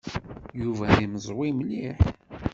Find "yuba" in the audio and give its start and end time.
0.61-0.85